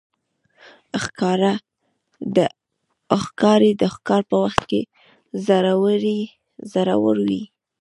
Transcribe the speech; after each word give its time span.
ښکاري 3.23 3.71
د 3.81 3.81
ښکار 3.93 4.21
په 4.31 4.35
وخت 4.43 4.61
کې 4.69 4.81
زړور 6.73 7.19
وي. 7.27 7.43